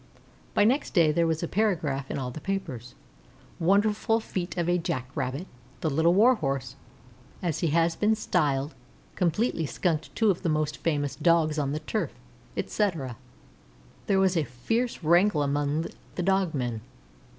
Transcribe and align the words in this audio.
Next 0.57 0.95
day 0.95 1.11
there 1.11 1.27
was 1.27 1.43
a 1.43 1.47
paragraph 1.47 2.09
in 2.09 2.17
all 2.17 2.31
the 2.31 2.41
papers: 2.41 2.95
"WONDERFUL 3.59 4.19
FEAT 4.19 4.57
OF 4.57 4.67
A 4.67 4.79
JACKRABBIT. 4.79 5.45
The 5.81 5.89
Little 5.91 6.15
Warhorse, 6.15 6.75
as 7.43 7.59
he 7.59 7.67
has 7.67 7.95
been 7.95 8.15
styled, 8.15 8.73
completely 9.13 9.67
skunked 9.67 10.15
two 10.15 10.31
of 10.31 10.41
the 10.41 10.49
most 10.49 10.77
famous 10.77 11.15
Dogs 11.15 11.59
on 11.59 11.71
the 11.71 11.81
turf," 11.81 12.13
etc. 12.57 13.15
There 14.07 14.19
was 14.19 14.35
a 14.35 14.43
fierce 14.43 15.03
wrangle 15.03 15.43
among 15.43 15.85
the 16.15 16.23
dog 16.23 16.55
men. 16.55 16.81